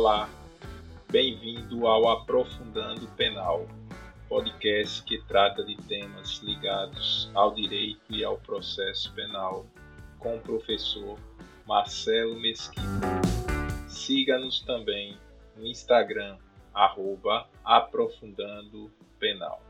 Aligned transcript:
Olá, 0.00 0.30
bem-vindo 1.10 1.88
ao 1.88 2.08
Aprofundando 2.08 3.08
Penal, 3.16 3.66
podcast 4.28 5.02
que 5.02 5.18
trata 5.22 5.64
de 5.64 5.74
temas 5.74 6.38
ligados 6.38 7.28
ao 7.34 7.52
direito 7.52 8.00
e 8.08 8.22
ao 8.22 8.38
processo 8.38 9.12
penal, 9.14 9.66
com 10.20 10.36
o 10.36 10.40
professor 10.40 11.18
Marcelo 11.66 12.38
Mesquita. 12.40 13.08
Siga-nos 13.88 14.60
também 14.60 15.18
no 15.56 15.66
Instagram, 15.66 16.38
arroba 16.72 17.48
Aprofundando 17.64 18.92
Penal. 19.18 19.60